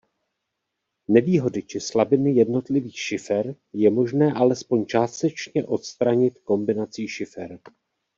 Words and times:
Nevýhody 1.07 1.63
či 1.63 1.79
slabiny 1.79 2.31
jednotlivých 2.33 2.99
šifer 2.99 3.55
je 3.73 3.89
možné 3.91 4.33
alespoň 4.33 4.85
částečně 4.85 5.65
odstranit 5.65 6.39
kombinací 6.39 7.07
šifer. 7.07 7.59